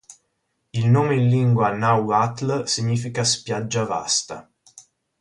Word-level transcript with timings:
Il 0.77 0.89
nome 0.89 1.13
in 1.15 1.27
lingua 1.29 1.69
nahuatl 1.81 2.47
significa 2.73 3.23
"spiaggia 3.31 3.83
vasta". 3.89 4.37